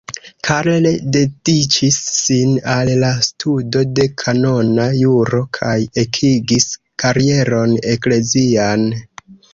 [0.47, 6.67] Karl dediĉis sin al la studo de kanona juro kaj ekigis
[7.05, 8.89] karieron eklezian.